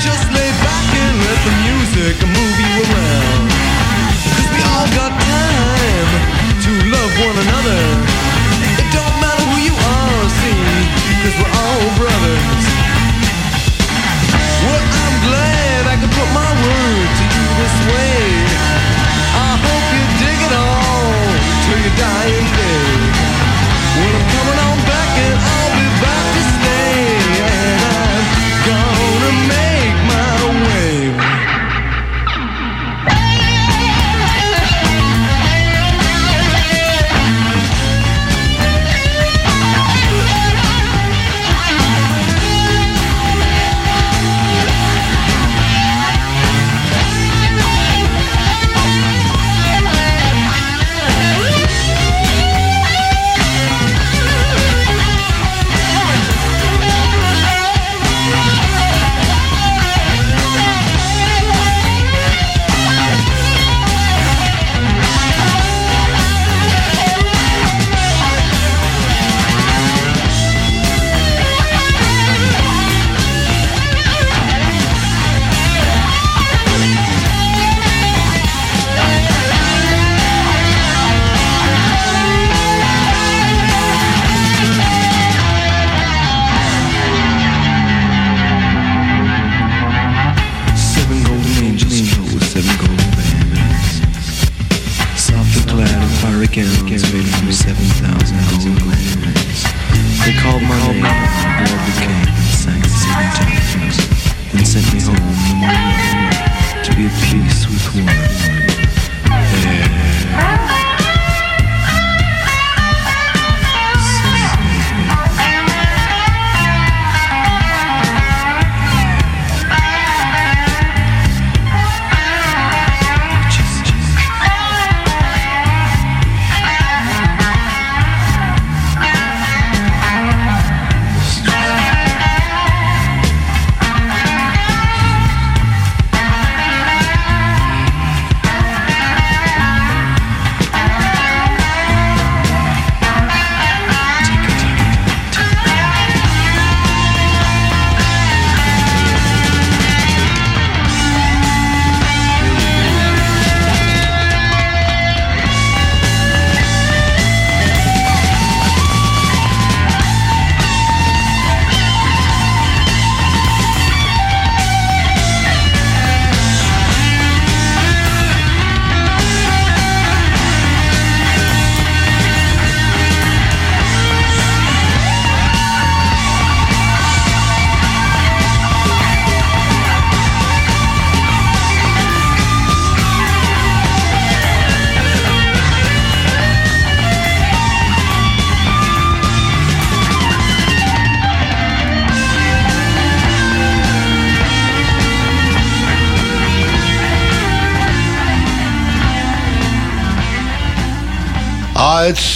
[0.00, 0.37] just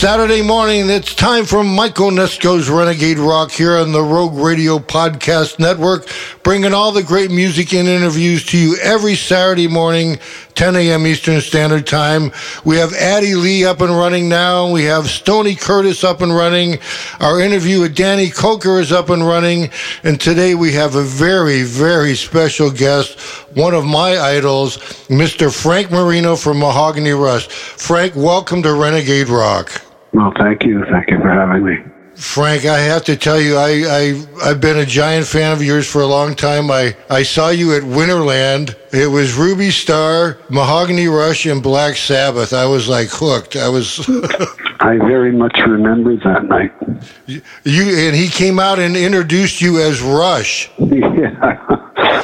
[0.02, 0.90] Saturday morning.
[0.90, 6.08] It's time for Mike Onesko's Renegade Rock here on the Rogue Radio Podcast Network,
[6.42, 10.18] bringing all the great music and interviews to you every Saturday morning,
[10.56, 11.06] 10 a.m.
[11.06, 12.32] Eastern Standard Time.
[12.64, 14.72] We have Addie Lee up and running now.
[14.72, 16.80] We have Stoney Curtis up and running.
[17.20, 19.70] Our interview with Danny Coker is up and running.
[20.02, 23.20] And today we have a very, very special guest,
[23.54, 25.54] one of my idols, Mr.
[25.54, 27.46] Frank Marino from Mahogany Rush.
[27.46, 29.81] Frank, welcome to Renegade Rock.
[30.12, 30.84] Well, thank you.
[30.90, 31.78] Thank you for having me.
[32.14, 35.90] Frank, I have to tell you, I, I I've been a giant fan of yours
[35.90, 36.70] for a long time.
[36.70, 38.76] I, I saw you at Winterland.
[38.92, 42.52] It was Ruby Starr, Mahogany Rush, and Black Sabbath.
[42.52, 43.56] I was like hooked.
[43.56, 44.06] I was
[44.80, 46.72] I very much remember that night.
[47.26, 47.40] you,
[48.06, 50.70] and he came out and introduced you as Rush.
[50.78, 51.56] yeah.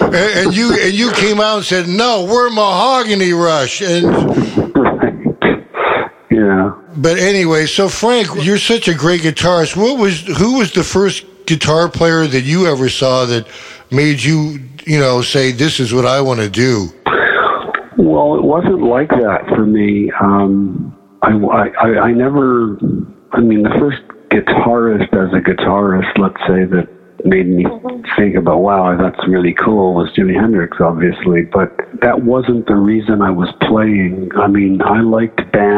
[0.03, 4.05] and, and you and you came out and said, "No, we're Mahogany Rush." And
[4.77, 5.65] right.
[6.31, 6.75] Yeah.
[6.99, 9.77] But anyway, so Frank, you're such a great guitarist.
[9.77, 13.47] What was who was the first guitar player that you ever saw that
[13.91, 16.89] made you, you know, say, "This is what I want to do"?
[17.97, 20.11] Well, it wasn't like that for me.
[20.21, 22.79] Um, I, I, I never,
[23.33, 26.89] I mean, the first guitarist as a guitarist, let's say, that
[27.25, 27.65] made me
[28.17, 31.43] think about, wow, that's really cool was Jimi Hendrix, obviously.
[31.43, 34.31] But that wasn't the reason I was playing.
[34.37, 35.78] I mean, I liked bands.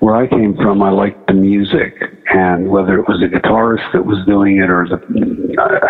[0.00, 1.94] Where I came from, I liked the music.
[2.34, 4.98] And whether it was a guitarist that was doing it or the,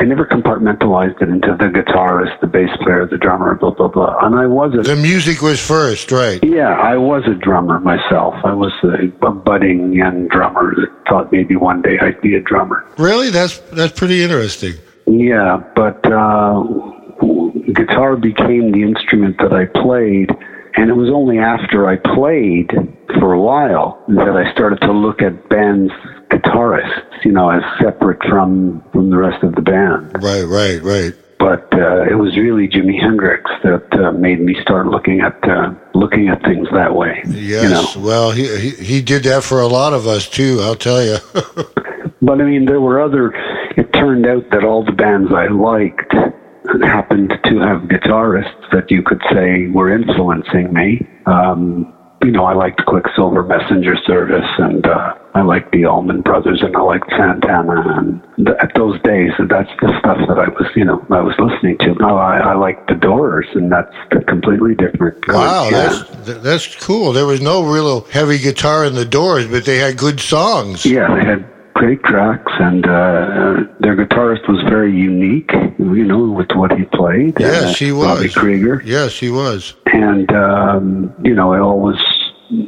[0.00, 4.18] I never compartmentalized it into the guitarist, the bass player, the drummer, blah, blah, blah.
[4.20, 6.38] And I was a The music was first, right?
[6.44, 8.34] yeah, I was a drummer myself.
[8.44, 12.40] I was a, a budding young drummer that thought maybe one day I'd be a
[12.40, 12.84] drummer.
[12.98, 14.74] Really, that's that's pretty interesting.
[15.06, 16.62] Yeah, but uh,
[17.72, 20.30] guitar became the instrument that I played,
[20.76, 22.70] and it was only after I played
[23.18, 25.92] for a while that I started to look at bands
[26.30, 30.22] guitarists, you know, as separate from from the rest of the band.
[30.22, 31.14] Right, right, right.
[31.38, 35.74] But uh, it was really Jimi Hendrix that uh, made me start looking at uh,
[35.94, 37.22] looking at things that way.
[37.26, 37.62] Yes.
[37.62, 38.06] You know?
[38.06, 40.60] Well, he, he he did that for a lot of us too.
[40.62, 41.18] I'll tell you.
[42.22, 43.32] But I mean, there were other.
[43.76, 46.12] It turned out that all the bands I liked
[46.82, 51.06] happened to have guitarists that you could say were influencing me.
[51.26, 56.62] Um, you know, I liked Quicksilver Messenger Service, and uh, I liked the Allman Brothers,
[56.62, 57.98] and I liked Santana.
[57.98, 61.34] And th- at those days, that's the stuff that I was, you know, I was
[61.38, 61.94] listening to.
[61.94, 65.26] Now I, I like the Doors, and that's the completely different.
[65.28, 66.04] wow, yeah.
[66.24, 67.12] that's that's cool.
[67.12, 70.84] There was no real heavy guitar in the Doors, but they had good songs.
[70.84, 76.50] Yeah, they had great tracks, and uh, their guitarist was very unique, you know, with
[76.54, 77.34] what he played.
[77.38, 78.06] Yes, uh, he was.
[78.06, 78.82] Robby Krieger.
[78.84, 79.74] Yes, he was.
[79.92, 82.00] And, um, you know, I always,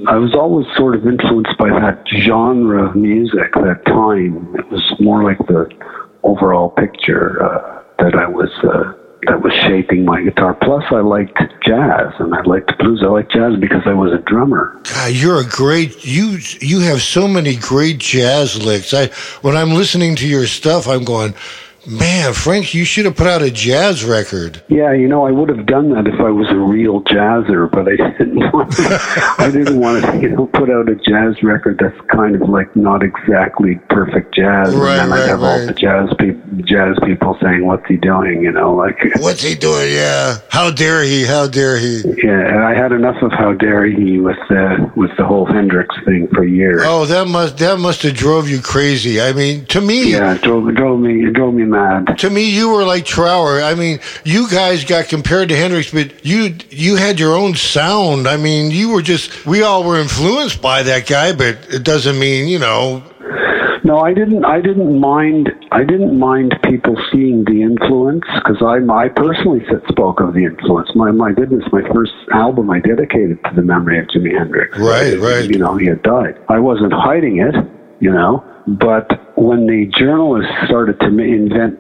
[0.07, 4.55] I was always sort of influenced by that genre of music, that time.
[4.59, 5.69] It was more like the
[6.23, 8.51] overall picture uh, that I was.
[8.63, 8.93] Uh,
[9.23, 10.55] that was shaping my guitar.
[10.55, 13.03] Plus, I liked jazz and I liked blues.
[13.03, 14.81] I liked jazz because I was a drummer.
[14.95, 16.39] God, you're a great you.
[16.61, 18.95] You have so many great jazz licks.
[18.95, 19.09] I
[19.43, 21.35] when I'm listening to your stuff, I'm going,
[21.89, 24.63] man, Frank, you should have put out a jazz record.
[24.69, 27.89] Yeah, you know, I would have done that if I was a real jazzer, but
[27.89, 28.73] I didn't want.
[28.73, 32.49] To, I didn't want to, you know, put out a jazz record that's kind of
[32.49, 36.43] like not exactly perfect jazz, Right, and then right, I'd have all the jazz people,
[36.65, 38.99] jazz people saying, "What's he doing?" You know, like.
[39.19, 39.93] What's he doing?
[39.93, 41.25] Yeah, how dare he?
[41.25, 42.03] How dare he?
[42.23, 45.95] Yeah, and I had enough of how dare he with the with the whole Hendrix
[46.05, 46.83] thing for years.
[46.85, 49.21] Oh, that must that must have drove you crazy.
[49.21, 51.78] I mean, to me, Yeah, it drove, it drove me it drove me mad.
[52.19, 53.63] To me, you were like Trower.
[53.63, 58.27] I mean, you guys got compared to Hendrix, but you you had your own sound.
[58.27, 62.19] I mean, you were just we all were influenced by that guy, but it doesn't
[62.19, 63.03] mean you know.
[63.85, 64.45] No, I didn't.
[64.45, 65.51] I didn't mind.
[65.73, 70.91] I didn't mind people seeing the influence because I, I personally spoke of the influence.
[70.95, 74.79] My, my goodness, my first album I dedicated to the memory of Jimi Hendrix.
[74.79, 75.49] Right, right.
[75.49, 76.39] You know, he had died.
[76.51, 77.55] I wasn't hiding it.
[78.01, 79.09] You know, but
[79.41, 81.79] when the journalists started to invent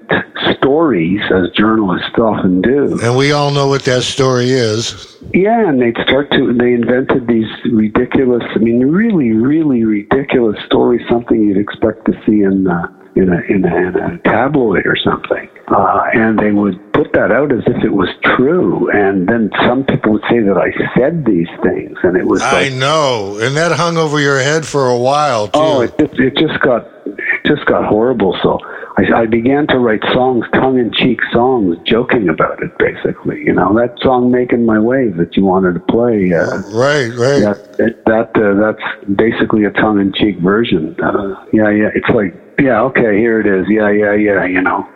[0.56, 5.16] stories, as journalists often do, And we all know what that story is.
[5.34, 11.02] yeah, and they'd start to, they invented these ridiculous, I mean, really, really ridiculous stories,
[11.10, 12.86] something you'd expect to see in, uh,
[13.18, 15.48] in, a, in, a, in a tabloid or something.
[15.68, 18.90] Uh, and they would put that out as if it was true.
[18.90, 22.68] And then some people would say that I said these things, and it was I
[22.68, 25.58] like, know, and that hung over your head for a while too.
[25.60, 28.38] oh, it, it, it just got, it just got horrible.
[28.42, 28.58] So
[28.98, 33.38] I, I began to write songs, tongue-in-cheek songs, joking about it, basically.
[33.44, 36.32] You know, that song "Making My Way" that you wanted to play.
[36.34, 37.38] Uh, right, right.
[37.38, 40.96] that that uh, that's basically a tongue-in-cheek version.
[41.00, 41.90] Uh, yeah, yeah.
[41.94, 43.66] It's like, yeah, okay, here it is.
[43.68, 44.44] Yeah, yeah, yeah.
[44.44, 44.88] You know,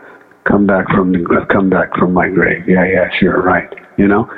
[0.44, 2.68] come back from the come back from my grave.
[2.68, 3.72] Yeah, yeah, sure, right.
[3.98, 4.28] You know,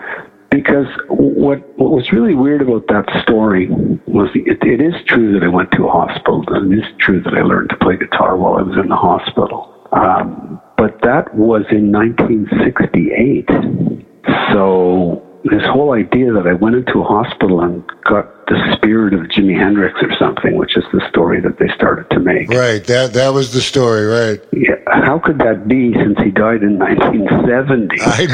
[0.55, 3.69] because what what was really weird about that story
[4.07, 7.21] was it, it is true that I went to a hospital, and it is true
[7.23, 9.71] that I learned to play guitar while I was in the hospital.
[9.91, 13.49] Um, but that was in 1968.
[14.53, 19.21] So this whole idea that I went into a hospital and got the spirit of
[19.23, 22.49] Jimi Hendrix or something, which is the story that they started to make.
[22.49, 24.41] Right, that that was the story, right?
[24.53, 27.97] Yeah, how could that be since he died in 1970?
[28.01, 28.27] I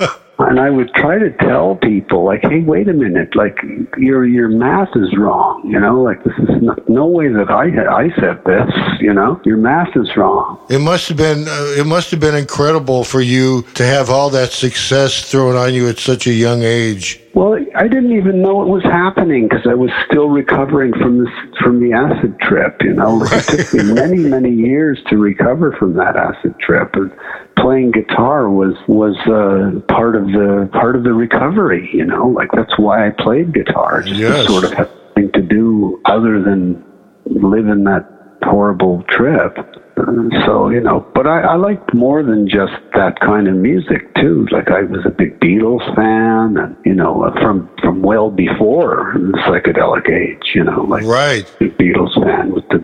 [0.00, 0.16] know.
[0.50, 3.56] And I would try to tell people like, hey, wait a minute, like
[3.96, 5.62] your your math is wrong.
[5.64, 8.68] You know, like this is no, no way that I I said this.
[9.00, 10.58] You know, your math is wrong.
[10.68, 14.28] It must have been uh, it must have been incredible for you to have all
[14.30, 17.20] that success thrown on you at such a young age.
[17.32, 21.32] Well, I didn't even know it was happening because I was still recovering from this
[21.60, 22.78] from the acid trip.
[22.82, 26.90] You know, like it took me many many years to recover from that acid trip.
[26.94, 27.12] And
[27.56, 31.88] playing guitar was was uh, part of the part of the recovery.
[31.92, 34.46] You know, like that's why I played guitar, just Yes.
[34.46, 36.84] to sort of have something to do other than
[37.26, 38.08] live in that
[38.42, 39.56] horrible trip.
[39.96, 40.04] Uh,
[40.46, 44.46] So you know, but I, I liked more than just that kind of music too.
[44.50, 49.14] Like I was a big Beatles fan, and you know, uh, from from well before
[49.16, 50.52] the psychedelic age.
[50.54, 51.44] You know, like Right.
[51.58, 52.78] big Beatles fan with the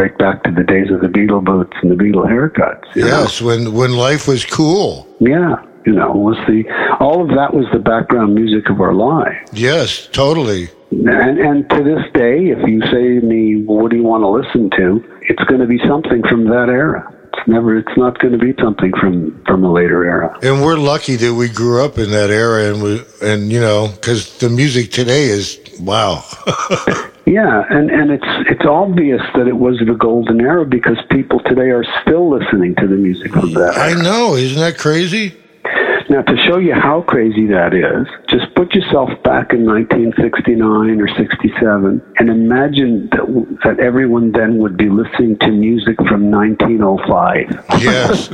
[0.00, 2.84] right back to the days of the Beatle boots and the Beatle haircuts.
[2.94, 3.22] you know?
[3.22, 5.06] Yes, when when life was cool.
[5.20, 6.64] Yeah, you know, was the
[7.00, 9.36] all of that was the background music of our lives.
[9.52, 10.68] Yes, totally.
[10.90, 14.28] And and to this day, if you say to me, "What do you want to
[14.28, 17.12] listen to?" It's going to be something from that era.
[17.32, 17.76] It's never.
[17.76, 20.38] It's not going to be something from from a later era.
[20.42, 23.88] And we're lucky that we grew up in that era, and we, and you know,
[23.88, 26.24] because the music today is wow.
[27.26, 31.70] Yeah, and and it's it's obvious that it was the golden era because people today
[31.70, 33.76] are still listening to the music from that.
[33.76, 35.36] I know, isn't that crazy?
[36.08, 41.08] Now, to show you how crazy that is, just put yourself back in 1969 or
[41.08, 47.82] 67 and imagine that, that everyone then would be listening to music from 1905.
[47.82, 48.28] Yes,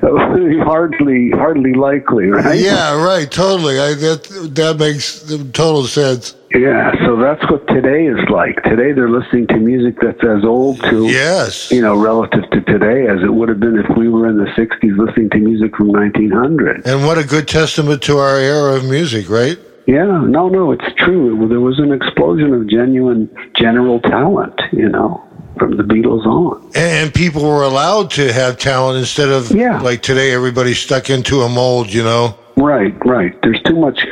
[0.00, 2.58] That would be hardly, hardly likely, right?
[2.58, 3.78] yeah, right, totally.
[3.78, 4.24] I, that
[4.54, 5.20] that makes
[5.52, 6.34] total sense.
[6.54, 8.60] Yeah, so that's what today is like.
[8.64, 13.06] Today they're listening to music that's as old to, Yes, you know, relative to today
[13.06, 15.88] as it would have been if we were in the 60s listening to music from
[15.88, 16.86] 1900.
[16.86, 19.58] and what a good testament to our era of music, right?
[19.86, 21.46] Yeah, no, no, it's true.
[21.48, 25.22] There was an explosion of genuine general talent, you know,
[25.58, 26.68] from the Beatles on.
[26.74, 29.80] And, people were allowed to have talent instead of Yeah.
[29.80, 31.92] like today, everybody's stuck into a mold.
[31.92, 32.34] You know.
[32.56, 33.40] Right, right.
[33.42, 34.06] There's too much.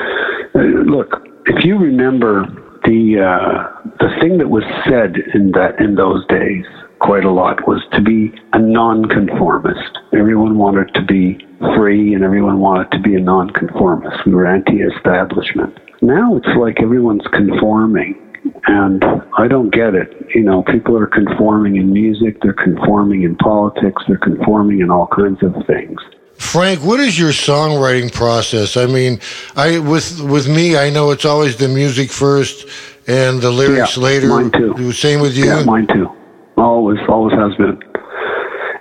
[0.54, 2.46] Uh, look, if you remember
[2.84, 6.64] the uh, the thing that was said in that in those days
[7.00, 9.98] quite a lot was to be a nonconformist.
[10.12, 11.38] Everyone wanted to be
[11.76, 14.26] free, and everyone wanted to be a nonconformist.
[14.26, 15.78] We were anti-establishment.
[16.02, 18.24] Now it's like everyone's conforming.
[18.66, 19.04] And
[19.36, 20.14] I don't get it.
[20.34, 25.06] You know, people are conforming in music, they're conforming in politics, they're conforming in all
[25.06, 26.00] kinds of things.
[26.38, 28.76] Frank, what is your songwriting process?
[28.76, 29.20] I mean,
[29.56, 32.66] I with with me, I know it's always the music first
[33.06, 34.28] and the lyrics Yeah, later.
[34.28, 34.92] mine too.
[34.92, 35.46] Same with you.
[35.46, 36.08] Yeah, mine too.
[36.56, 37.82] Always, always has been.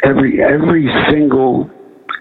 [0.03, 1.69] Every every single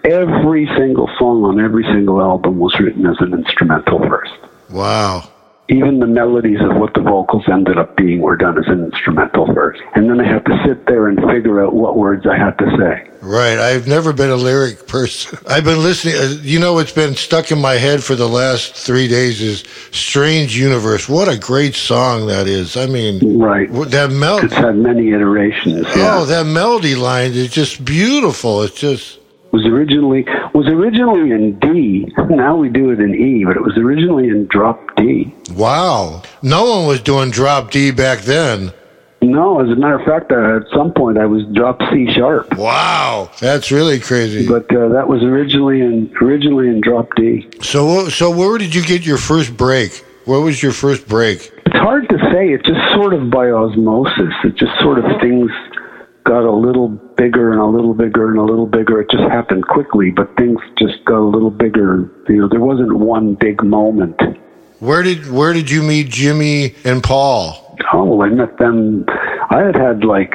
[0.03, 4.33] every single song on every single album was written as an instrumental first.
[4.69, 5.29] Wow.
[5.69, 9.53] Even the melodies of what the vocals ended up being were done as an instrumental
[9.53, 9.81] first.
[9.95, 12.65] And then I had to sit there and figure out what words I had to
[12.77, 13.09] say.
[13.21, 13.59] Right.
[13.59, 15.37] I've never been a lyric person.
[15.49, 16.15] I've been listening.
[16.15, 19.41] uh, You know, it's been stuck in my head for the last three days.
[19.41, 22.77] Is "Strange Universe." What a great song that is.
[22.77, 23.69] I mean, Right.
[23.91, 24.37] that mel.
[24.37, 25.85] It's had many iterations.
[25.95, 26.19] Yeah.
[26.19, 28.61] Oh, that melody line is just beautiful.
[28.61, 29.19] It's just
[29.51, 32.11] was originally was originally in D.
[32.29, 35.33] Now we do it in E, but it was originally in drop D.
[35.53, 36.21] wow.
[36.43, 38.71] No one was doing drop D back then.
[39.21, 42.55] No, as a matter of fact, uh, at some point I was drop C sharp,
[42.55, 44.47] Wow, that's really crazy.
[44.47, 47.49] but uh, that was originally in originally in drop D.
[47.61, 50.05] So, so where did you get your first break?
[50.25, 51.51] What was your first break?
[51.65, 52.49] It's hard to say.
[52.53, 54.33] It just sort of by osmosis.
[54.43, 55.49] It just sort of things
[56.25, 59.01] got a little bigger and a little bigger and a little bigger.
[59.01, 62.09] It just happened quickly, but things just got a little bigger.
[62.29, 64.19] You know, there wasn't one big moment.
[64.79, 67.77] Where did where did you meet Jimmy and Paul?
[67.93, 69.05] Oh, I met them.
[69.49, 70.33] I had had like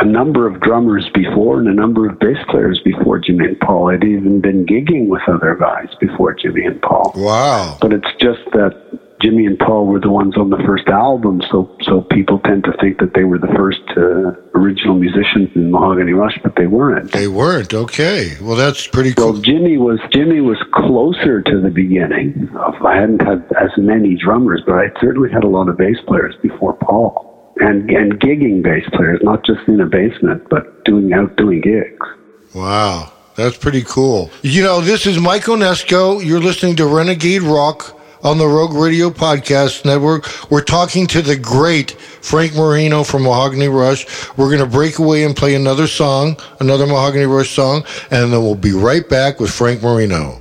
[0.00, 3.90] a number of drummers before and a number of bass players before Jimmy and Paul.
[3.90, 7.12] I'd even been gigging with other guys before Jimmy and Paul.
[7.14, 7.78] Wow.
[7.80, 8.93] But it's just that
[9.24, 12.72] Jimmy and Paul were the ones on the first album, so so people tend to
[12.80, 17.10] think that they were the first uh, original musicians in Mahogany Rush, but they weren't.
[17.12, 17.72] They weren't.
[17.72, 18.36] Okay.
[18.42, 19.40] Well, that's pretty Well, cool.
[19.40, 22.50] Jimmy was Jimmy was closer to the beginning.
[22.54, 25.96] Of, I hadn't had as many drummers, but I certainly had a lot of bass
[26.06, 31.12] players before Paul, and and gigging bass players, not just in a basement, but doing
[31.14, 32.06] out doing gigs.
[32.54, 33.10] Wow.
[33.36, 34.30] That's pretty cool.
[34.42, 36.24] You know, this is Mike Onesko.
[36.24, 40.50] You're listening to Renegade Rock on the Rogue Radio Podcast Network.
[40.50, 44.06] We're talking to the great Frank Marino from Mahogany Rush.
[44.36, 48.42] We're going to break away and play another song, another Mahogany Rush song, and then
[48.42, 50.40] we'll be right back with Frank Marino.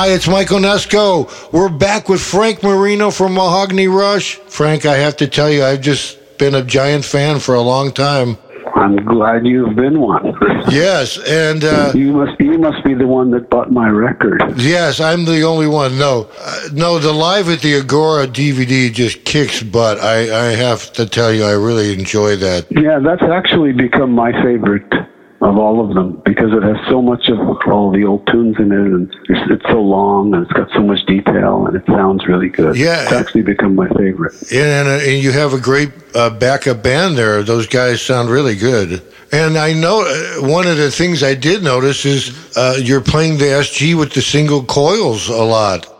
[0.00, 1.52] Hi, it's Mike Onesko.
[1.52, 4.36] We're back with Frank Marino from Mahogany Rush.
[4.36, 7.92] Frank, I have to tell you, I've just been a giant fan for a long
[7.92, 8.38] time.
[8.76, 10.32] I'm glad you've been one.
[10.70, 14.42] yes, and uh, you must you must be the one that bought my record.
[14.56, 15.98] Yes, I'm the only one.
[15.98, 20.00] No, uh, no, the live at the Agora DVD just kicks butt.
[20.00, 22.68] I, I have to tell you, I really enjoy that.
[22.70, 24.90] Yeah, that's actually become my favorite
[25.42, 28.70] of all of them because it has so much of all the old tunes in
[28.70, 32.26] it and it's, it's, so long and it's got so much detail and it sounds
[32.26, 32.76] really good.
[32.76, 33.04] Yeah.
[33.04, 34.34] It's actually become my favorite.
[34.52, 37.42] And, and, and you have a great uh, backup band there.
[37.42, 39.02] Those guys sound really good.
[39.32, 43.38] And I know uh, one of the things I did notice is uh, you're playing
[43.38, 45.99] the SG with the single coils a lot.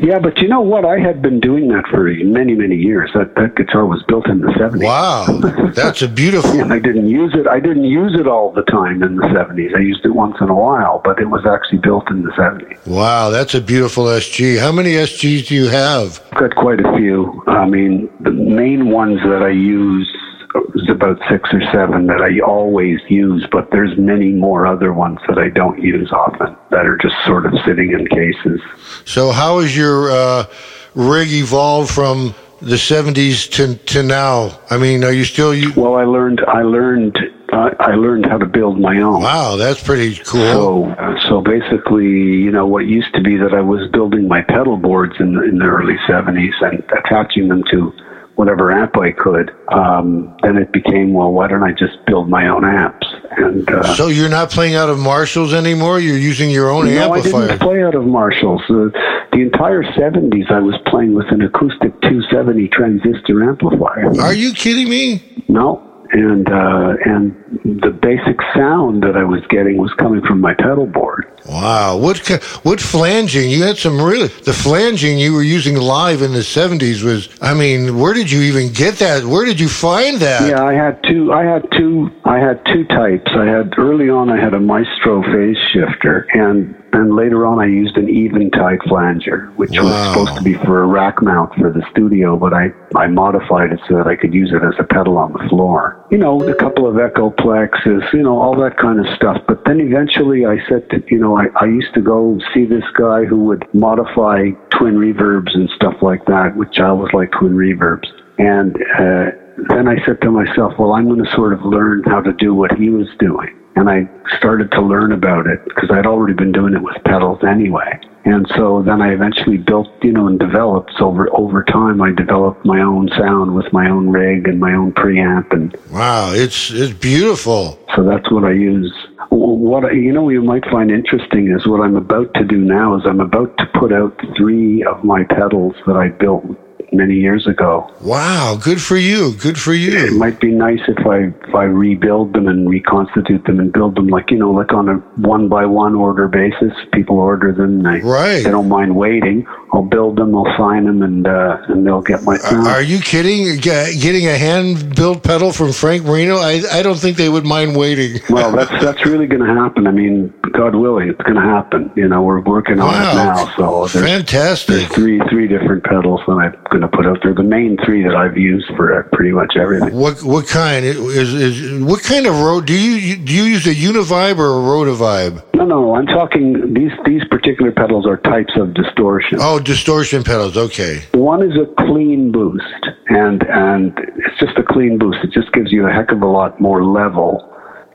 [0.00, 0.84] Yeah, but you know what?
[0.84, 3.10] I had been doing that for many, many years.
[3.14, 4.82] That that guitar was built in the 70s.
[4.82, 6.54] Wow, that's a beautiful.
[6.54, 7.46] yeah, I didn't use it.
[7.46, 9.76] I didn't use it all the time in the 70s.
[9.76, 12.86] I used it once in a while, but it was actually built in the 70s.
[12.86, 14.58] Wow, that's a beautiful SG.
[14.58, 16.22] How many SGs do you have?
[16.32, 17.42] I've got quite a few.
[17.46, 20.08] I mean, the main ones that I use
[20.52, 25.18] there's about six or seven that I always use, but there's many more other ones
[25.28, 28.60] that I don't use often that are just sort of sitting in cases.
[29.04, 30.46] So, how has your uh,
[30.94, 34.58] rig evolved from the 70s to, to now?
[34.70, 35.54] I mean, are you still?
[35.54, 36.40] You- well, I learned.
[36.46, 37.18] I learned.
[37.52, 39.22] I learned how to build my own.
[39.22, 40.94] Wow, that's pretty cool.
[40.94, 44.76] So, so basically, you know, what used to be that I was building my pedal
[44.76, 47.92] boards in the, in the early '70s and attaching them to
[48.40, 49.50] whatever amp I could.
[49.68, 53.06] Um, then it became, well, why don't I just build my own amps?
[53.36, 56.00] And uh, so you're not playing out of Marshalls anymore.
[56.00, 57.32] You're using your own no, amplifier.
[57.32, 58.62] No, I didn't play out of Marshalls.
[58.62, 58.88] Uh,
[59.32, 64.18] the entire '70s, I was playing with an acoustic 270 transistor amplifier.
[64.18, 65.44] Are you kidding me?
[65.46, 67.34] No, and uh, and
[67.82, 71.26] the basic sound that I was getting was coming from my pedal board.
[71.46, 72.18] Wow, what
[72.62, 73.50] what flanging?
[73.50, 77.28] You had some really the flanging you were using live in the seventies was.
[77.40, 79.24] I mean, where did you even get that?
[79.24, 80.48] Where did you find that?
[80.48, 81.32] Yeah, I had two.
[81.32, 82.10] I had two.
[82.24, 83.30] I had two types.
[83.34, 84.30] I had early on.
[84.30, 89.52] I had a Maestro phase shifter, and and later on I used an Eventide flanger,
[89.56, 89.84] which wow.
[89.84, 93.72] was supposed to be for a rack mount for the studio, but I I modified
[93.72, 96.04] it so that I could use it as a pedal on the floor.
[96.10, 99.40] You know, a couple of Echoplexes, you know, all that kind of stuff.
[99.46, 102.84] But then eventually I said, to, you know, I, I used to go see this
[102.98, 107.52] guy who would modify twin reverbs and stuff like that, which I always like twin
[107.52, 108.08] reverbs.
[108.38, 109.30] And uh,
[109.68, 112.54] then I said to myself, well, I'm going to sort of learn how to do
[112.54, 113.59] what he was doing.
[113.76, 117.38] And I started to learn about it because I'd already been doing it with pedals
[117.44, 118.00] anyway.
[118.24, 120.92] And so then I eventually built, you know, and developed.
[120.98, 124.74] So over over time, I developed my own sound with my own rig and my
[124.74, 125.52] own preamp.
[125.52, 127.78] And wow, it's it's beautiful.
[127.96, 128.92] So that's what I use.
[129.30, 132.96] What you know, you might find interesting is what I'm about to do now.
[132.96, 136.44] Is I'm about to put out three of my pedals that I built
[136.92, 137.92] many years ago.
[138.00, 139.34] Wow, good for you.
[139.34, 139.96] Good for you.
[139.96, 143.94] It might be nice if I if I rebuild them and reconstitute them and build
[143.94, 146.72] them like you know like on a one by one order basis.
[146.92, 147.82] People order them.
[147.82, 148.42] They, right.
[148.42, 149.46] They don't mind waiting.
[149.72, 150.34] I'll build them.
[150.34, 152.66] I'll sign them, and uh, and they'll get my sound.
[152.66, 153.58] Are you kidding?
[153.60, 156.36] Getting a hand built pedal from Frank Marino?
[156.36, 158.20] I I don't think they would mind waiting.
[158.30, 159.86] well, that's that's really going to happen.
[159.86, 161.90] I mean, God willing, it's going to happen.
[161.94, 163.12] You know, we're working on wow.
[163.12, 163.56] it now.
[163.56, 164.76] So there's, fantastic.
[164.76, 167.34] There's three three different pedals that I'm going to put out there.
[167.34, 169.94] The main three that I've used for pretty much everything.
[169.94, 173.74] What what kind is, is what kind of road do you do you use a
[173.74, 175.42] Univibe or a Rotovibe?
[175.54, 179.38] No, no, I'm talking these these particular pedals are types of distortion.
[179.40, 180.56] Oh, distortion pedals.
[180.56, 181.02] Okay.
[181.12, 185.18] One is a clean boost, and and it's just a clean boost.
[185.22, 187.46] It just gives you a heck of a lot more level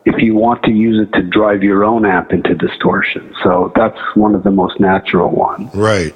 [0.05, 3.33] if you want to use it to drive your own amp into distortion.
[3.43, 5.73] So that's one of the most natural ones.
[5.73, 6.13] Right.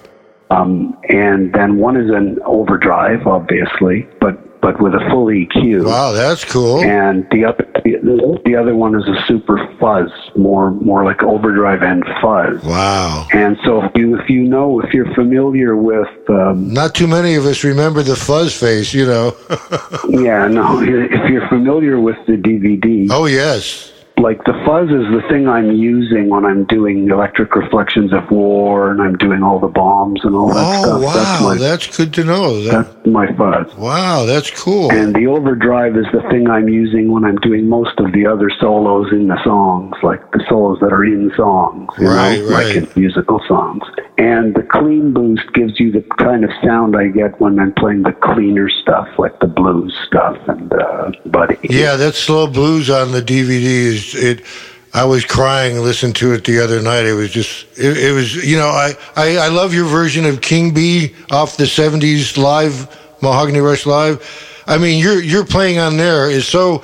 [0.49, 5.85] Um, and then one is an overdrive, obviously, but but with a full EQ.
[5.85, 6.83] Wow, that's cool.
[6.83, 11.81] And the other the, the other one is a super fuzz, more more like overdrive
[11.81, 12.63] and fuzz.
[12.63, 13.27] Wow.
[13.33, 17.35] And so if you if you know if you're familiar with um, not too many
[17.35, 19.35] of us remember the fuzz face, you know.
[20.09, 20.81] yeah, no.
[20.81, 23.07] If you're familiar with the DVD.
[23.12, 28.13] Oh yes like the fuzz is the thing I'm using when I'm doing electric reflections
[28.13, 31.01] of war and I'm doing all the bombs and all that oh, stuff.
[31.01, 32.62] wow, that's, my, that's good to know.
[32.63, 33.73] That, that's my fuzz.
[33.75, 34.91] Wow, that's cool.
[34.91, 38.49] And the overdrive is the thing I'm using when I'm doing most of the other
[38.60, 42.65] solos in the songs, like the solos that are in songs, you right, know, right.
[42.67, 43.84] like in musical songs.
[44.17, 48.03] And the clean boost gives you the kind of sound I get when I'm playing
[48.03, 51.58] the cleaner stuff, like the blues stuff and uh, Buddy.
[51.63, 54.43] Yeah, that slow blues on the DVD is it.
[54.93, 57.06] I was crying listening to it the other night.
[57.06, 60.41] It was just, it, it was, you know, I, I, I love your version of
[60.41, 62.88] King Bee off the 70s live,
[63.22, 64.63] Mahogany Rush live.
[64.65, 66.84] I mean, you're, you're playing on there is so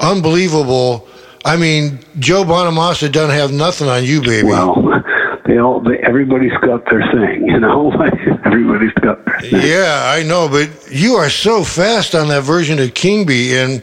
[0.00, 1.08] unbelievable.
[1.44, 4.48] I mean, Joe Bonamassa doesn't have nothing on you, baby.
[4.48, 5.02] Well,
[5.46, 7.90] they all, they, everybody's got their thing, you know.
[8.44, 9.60] everybody's got their thing.
[9.62, 13.82] Yeah, I know, but you are so fast on that version of King Bee, and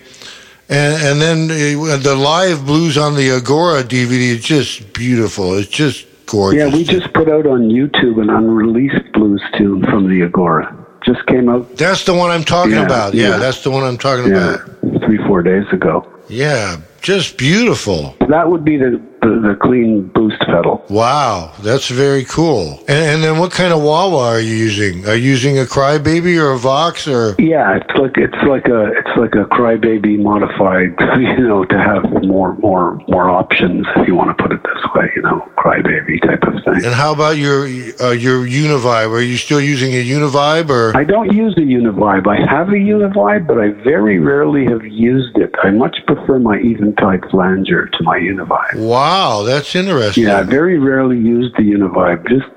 [0.69, 5.55] and and then the live blues on the Agora DVD is just beautiful.
[5.57, 6.59] It's just gorgeous.
[6.71, 10.75] Yeah, we just put out on YouTube an unreleased blues tune from the Agora.
[11.05, 11.75] Just came out.
[11.77, 13.13] That's the one I'm talking Yeah, about.
[13.13, 13.37] Yeah, yeah.
[13.37, 15.01] that's the one I'm talking Yeah, about.
[15.05, 16.05] three four days ago.
[16.27, 18.15] Yeah, just beautiful.
[18.27, 20.85] That would be the the, the clean boost pedal.
[20.89, 22.79] Wow, that's very cool.
[22.87, 25.07] And, and then what kind of wah wah are you using?
[25.07, 27.35] Are you using a Crybaby or a Vox or?
[27.39, 32.03] Yeah, it's like it's like a it's like a crybaby modified, you know, to have
[32.23, 36.21] more more more options if you want to put it this way, you know, crybaby
[36.21, 36.85] type of thing.
[36.85, 37.63] And how about your
[38.01, 39.11] uh, your Univibe?
[39.11, 40.95] Are you still using a Univibe or?
[40.95, 42.27] I don't use a Univibe.
[42.27, 45.53] I have a Univibe, but I very rarely have used it.
[45.63, 48.75] I much prefer my Eventide flanger to my Univibe.
[48.75, 49.08] Wow,
[49.45, 50.25] that's interesting.
[50.25, 52.27] Yeah, I very rarely used the Univibe.
[52.27, 52.49] Just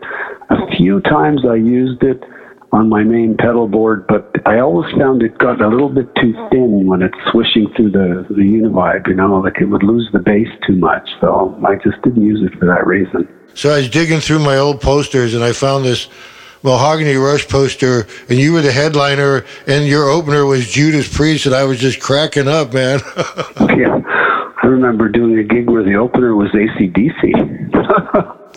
[0.50, 2.22] a few times I used it
[2.72, 6.32] on my main pedal board, but I always found it got a little bit too
[6.50, 10.18] thin when it's swishing through the, the Univibe, you know, like it would lose the
[10.18, 11.08] bass too much.
[11.20, 13.28] So I just didn't use it for that reason.
[13.54, 16.08] So I was digging through my old posters and I found this
[16.62, 21.54] Mahogany Rush poster, and you were the headliner, and your opener was Judas Priest, and
[21.56, 23.00] I was just cracking up, man.
[23.76, 24.11] Yeah.
[24.62, 27.74] I remember doing a gig where the opener was ACDC.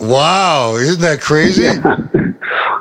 [0.00, 1.66] wow, isn't that crazy?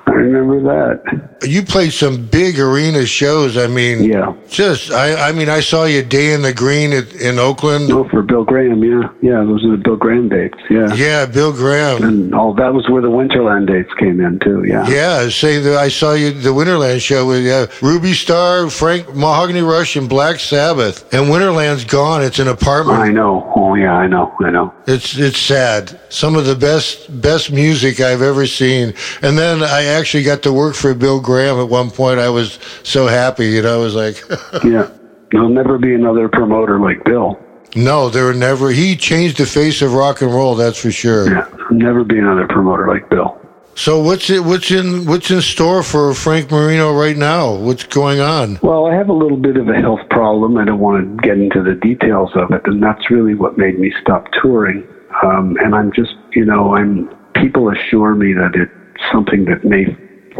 [0.07, 1.47] I remember that.
[1.47, 3.57] You played some big arena shows.
[3.57, 4.33] I mean, Yeah.
[4.49, 7.89] just I, I mean, I saw you Day in the Green at, in Oakland.
[7.89, 9.09] No, for Bill Graham, yeah.
[9.21, 10.93] Yeah, those are the Bill Graham dates, yeah.
[10.93, 12.03] Yeah, Bill Graham.
[12.03, 14.87] And all that was where the Winterland dates came in, too, yeah.
[14.87, 19.61] Yeah, say that I saw you the Winterland show with uh, Ruby Starr, Frank Mahogany
[19.61, 21.11] Rush, and Black Sabbath.
[21.13, 22.23] And Winterland's gone.
[22.23, 22.99] It's an apartment.
[22.99, 23.51] I know.
[23.55, 24.33] Oh, yeah, I know.
[24.41, 24.73] I know.
[24.87, 25.99] It's it's sad.
[26.09, 28.93] Some of the best best music I've ever seen.
[29.21, 32.19] And then I actually got to work for Bill Graham at one point.
[32.19, 33.75] I was so happy, you know.
[33.79, 34.21] I was like,
[34.63, 34.89] Yeah.
[35.31, 37.39] There'll never be another promoter like Bill.
[37.75, 38.69] no, there were never.
[38.69, 40.55] He changed the face of rock and roll.
[40.55, 41.29] That's for sure.
[41.29, 41.47] Yeah.
[41.71, 43.37] Never be another promoter like Bill.
[43.77, 44.41] So what's it?
[44.45, 47.53] What's in what's in store for Frank Marino right now?
[47.55, 48.57] What's going on?
[48.61, 50.57] Well, I have a little bit of a health problem.
[50.57, 53.77] I don't want to get into the details of it, and that's really what made
[53.77, 54.87] me stop touring.
[55.23, 57.09] Um, and I'm just, you know, I'm.
[57.33, 58.71] People assure me that it's
[59.11, 59.85] something that may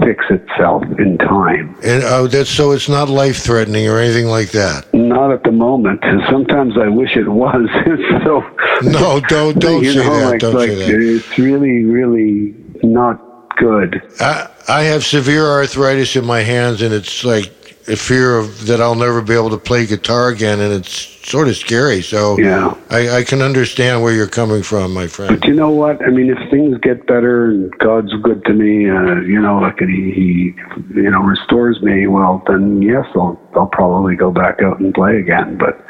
[0.04, 1.74] fix itself in time.
[1.84, 4.94] And oh, that's so it's not life threatening or anything like that.
[4.94, 6.00] Not at the moment.
[6.04, 7.68] And sometimes I wish it was.
[8.26, 8.42] so
[8.90, 10.30] No, don't don't you say know, that.
[10.32, 11.16] like, don't like say that.
[11.16, 13.22] it's really, really not
[13.56, 14.02] good.
[14.20, 18.82] I I have severe arthritis in my hands, and it's like a fear of that
[18.82, 22.02] I'll never be able to play guitar again, and it's sort of scary.
[22.02, 22.76] So Yeah.
[22.90, 25.40] I, I can understand where you're coming from, my friend.
[25.40, 26.04] But you know what?
[26.04, 29.82] I mean, if things get better and God's good to me, uh, you know, like
[29.82, 30.56] and he, he,
[31.02, 35.18] you know, restores me, well, then yes, I'll, I'll probably go back out and play
[35.18, 35.58] again.
[35.58, 35.84] But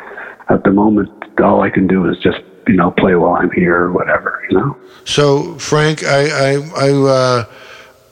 [0.50, 1.10] at the moment,
[1.42, 4.58] all I can do is just, you know, play while I'm here or whatever, you
[4.58, 4.78] know.
[5.04, 7.46] So Frank, I I, I uh,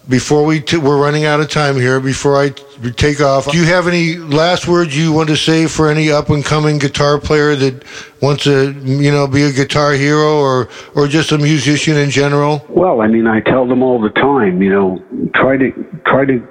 [0.10, 2.00] before we t- we're running out of time here.
[2.00, 5.68] Before I t- take off, do you have any last words you want to say
[5.68, 7.84] for any up and coming guitar player that
[8.22, 12.66] wants to you know be a guitar hero or or just a musician in general?
[12.70, 15.72] Well, I mean, I tell them all the time, you know, try to
[16.06, 16.46] try to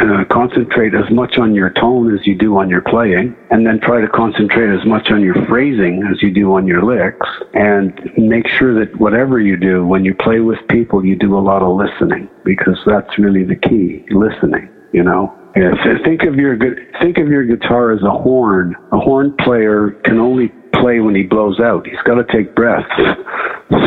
[0.00, 3.80] uh, concentrate as much on your tone as you do on your playing, and then
[3.80, 7.92] try to concentrate as much on your phrasing as you do on your licks, and
[8.16, 11.62] make sure that whatever you do, when you play with people, you do a lot
[11.62, 14.68] of listening because that's really the key, listening.
[14.92, 15.34] You know.
[15.56, 16.56] So think of your
[17.00, 18.74] think of your guitar as a horn.
[18.92, 21.86] A horn player can only play when he blows out.
[21.86, 22.90] He's got to take breaths.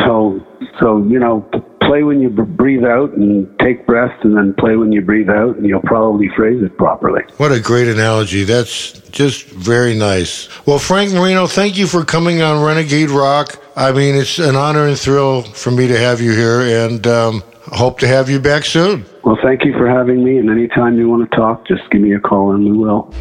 [0.04, 0.44] So,
[0.80, 1.48] so you know,
[1.88, 5.30] play when you b- breathe out and take breaths, and then play when you breathe
[5.30, 7.22] out, and you'll probably phrase it properly.
[7.38, 8.44] What a great analogy.
[8.44, 10.48] That's just very nice.
[10.66, 13.58] Well, Frank Marino, thank you for coming on Renegade Rock.
[13.74, 17.42] I mean, it's an honor and thrill for me to have you here, and um,
[17.62, 19.06] hope to have you back soon.
[19.24, 22.12] Well, thank you for having me, and anytime you want to talk, just give me
[22.12, 23.12] a call, and we will.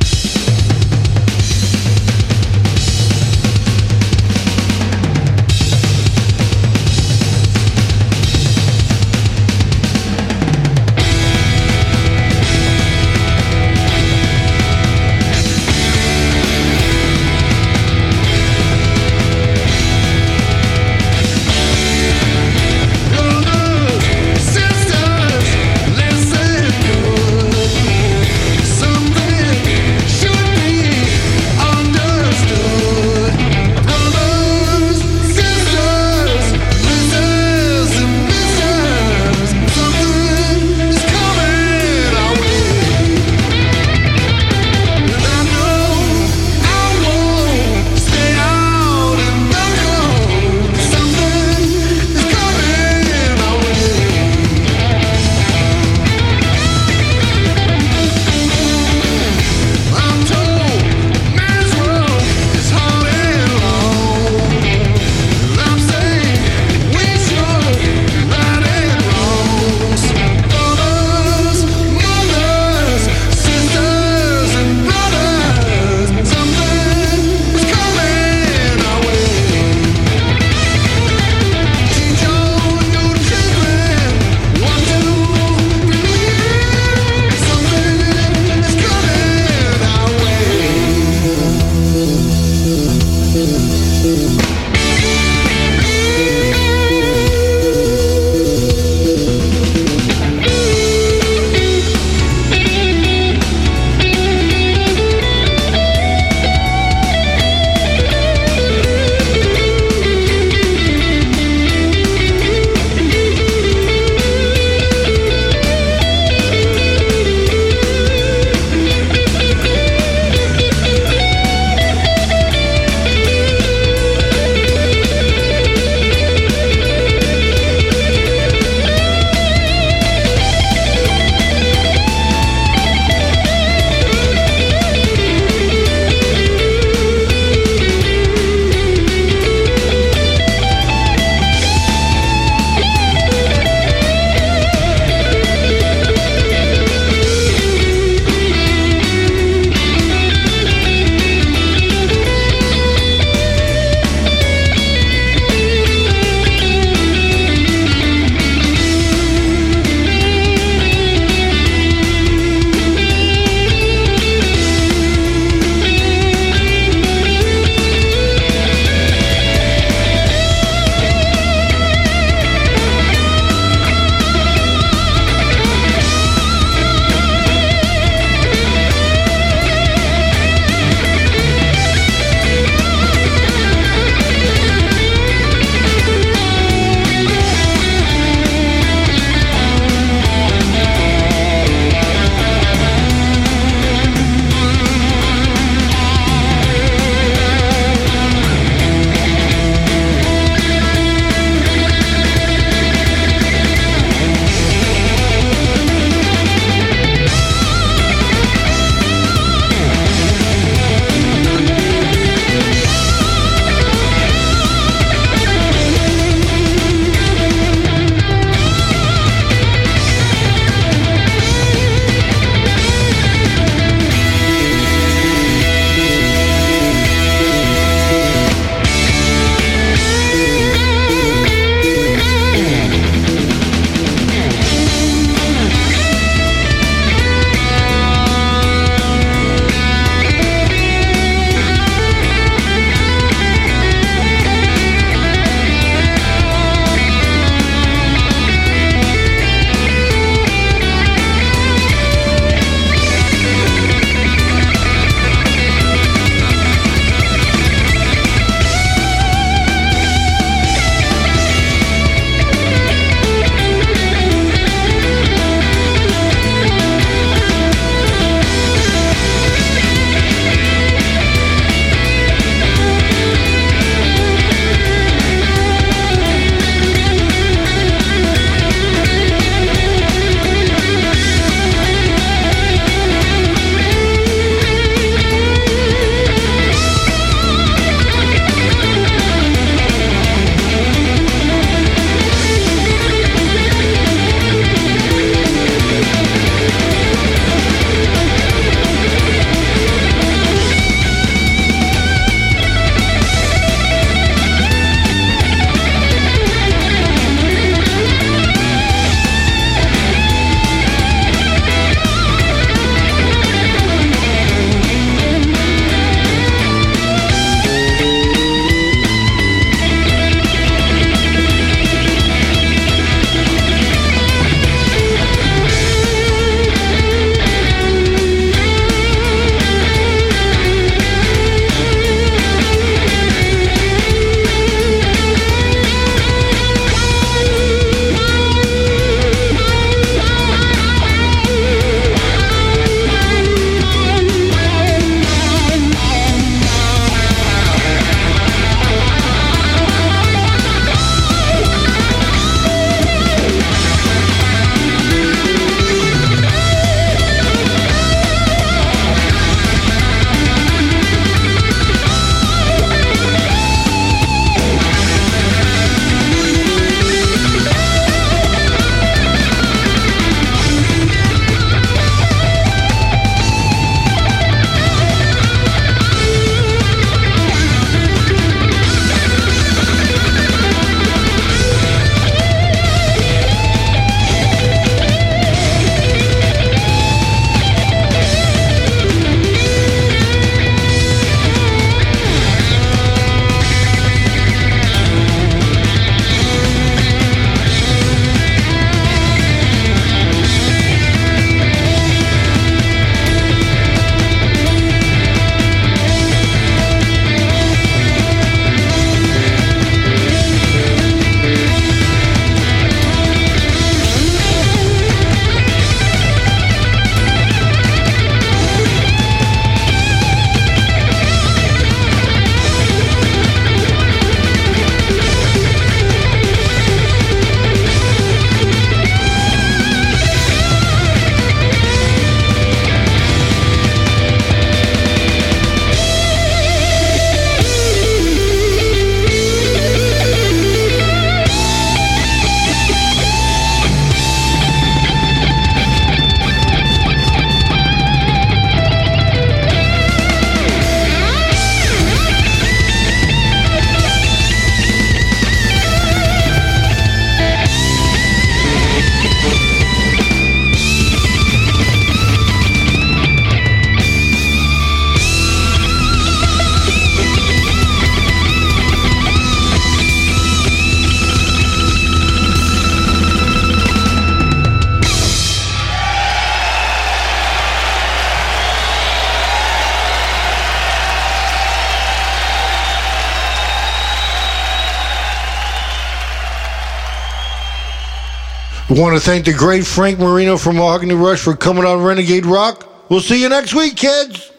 [488.98, 493.10] Want to thank the great Frank Marino from Mahogany Rush for coming on Renegade Rock.
[493.10, 494.52] We'll see you next week, kids.